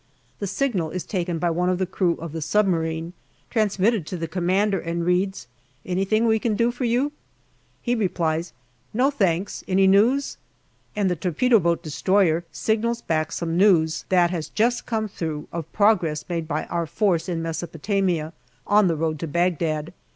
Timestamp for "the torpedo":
11.07-11.59